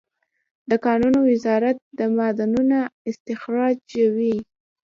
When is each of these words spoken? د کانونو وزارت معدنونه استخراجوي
د 0.69 0.71
کانونو 0.85 1.19
وزارت 1.31 1.77
معدنونه 2.17 2.79
استخراجوي 3.09 4.35